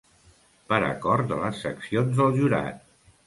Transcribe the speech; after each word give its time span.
Per 0.71 0.79
acord 0.85 1.29
de 1.31 1.37
les 1.43 1.61
seccions 1.65 2.17
del 2.21 2.35
Jurat. 2.41 2.81